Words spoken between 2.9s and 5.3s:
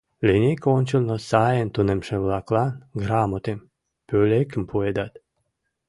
грамотым, пӧлекым пуэдат.